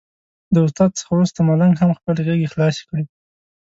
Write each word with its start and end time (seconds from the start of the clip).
د 0.53 0.55
استاد 0.65 0.89
څخه 0.97 1.09
وروسته 1.13 1.39
ملنګ 1.49 1.73
هم 1.77 1.91
خپلې 1.97 2.21
غېږې 2.27 2.51
خلاصې 2.53 2.83
کړې. 2.89 3.03